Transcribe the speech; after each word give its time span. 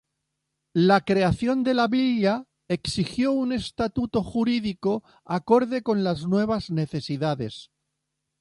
La 0.87 1.01
creación 1.01 1.63
de 1.63 1.75
la 1.75 1.87
villa 1.87 2.47
exigió 2.67 3.33
un 3.33 3.51
estatuto 3.51 4.23
jurídico 4.23 5.03
acorde 5.25 5.83
con 5.83 6.03
las 6.03 6.25
nuevas 6.25 6.71
necesidades. 6.71 7.69